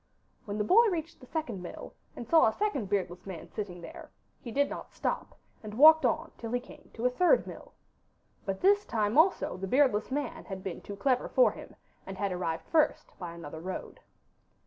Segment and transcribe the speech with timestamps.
[0.45, 4.09] When the boy reached the second mill, and saw a second beardless man sitting there,
[4.41, 7.73] he did not stop, and walked on till he came to a third mill.
[8.43, 12.31] But this time also the beardless man had been too clever for him, and had
[12.31, 13.99] arrived first by another road.